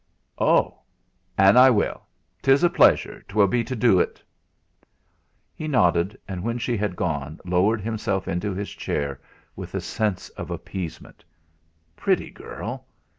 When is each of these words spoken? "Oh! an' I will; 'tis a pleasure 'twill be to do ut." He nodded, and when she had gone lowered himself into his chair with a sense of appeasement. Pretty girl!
"Oh! 0.39 0.79
an' 1.37 1.57
I 1.57 1.69
will; 1.69 2.07
'tis 2.41 2.63
a 2.63 2.71
pleasure 2.71 3.21
'twill 3.27 3.45
be 3.45 3.63
to 3.63 3.75
do 3.75 4.01
ut." 4.01 4.19
He 5.53 5.67
nodded, 5.67 6.17
and 6.27 6.41
when 6.41 6.57
she 6.57 6.75
had 6.75 6.95
gone 6.95 7.39
lowered 7.45 7.81
himself 7.81 8.27
into 8.27 8.51
his 8.55 8.71
chair 8.71 9.21
with 9.55 9.75
a 9.75 9.79
sense 9.81 10.29
of 10.29 10.49
appeasement. 10.49 11.23
Pretty 11.95 12.31
girl! 12.31 12.87